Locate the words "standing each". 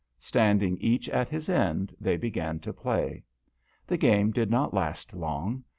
0.17-1.07